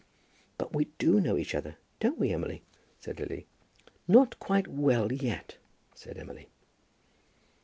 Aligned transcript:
"But 0.57 0.73
we 0.75 0.85
do 0.97 1.19
know 1.19 1.37
each 1.37 1.53
other; 1.53 1.75
don't 1.99 2.17
we, 2.17 2.33
Emily?" 2.33 2.63
said 2.99 3.19
Lily. 3.19 3.45
"Not 4.07 4.39
quite 4.39 4.67
well 4.67 5.11
yet," 5.13 5.57
said 5.93 6.17
Emily. 6.17 6.49